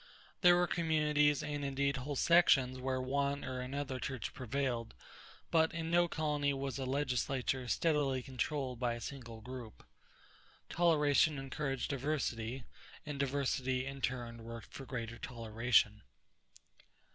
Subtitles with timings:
[0.41, 4.95] There were communities and indeed whole sections where one or another church prevailed,
[5.51, 9.83] but in no colony was a legislature steadily controlled by a single group.
[10.69, 12.63] Toleration encouraged diversity,
[13.05, 16.01] and diversity, in turn, worked for greater toleration.